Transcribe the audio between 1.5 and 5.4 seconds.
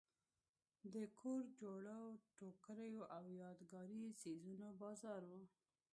جوړو ټوکریو او یادګاري څیزونو بازار و.